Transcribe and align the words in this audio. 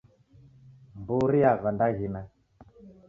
Mburi 0.99 1.37
yava 1.43 1.69
ndaghina. 1.73 2.21